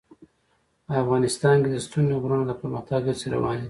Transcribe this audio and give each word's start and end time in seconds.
افغانستان 1.03 1.55
کې 1.63 1.69
د 1.71 1.77
ستوني 1.85 2.13
غرونه 2.21 2.43
د 2.47 2.51
پرمختګ 2.61 3.01
هڅې 3.09 3.27
روانې 3.35 3.57
دي. 3.57 3.59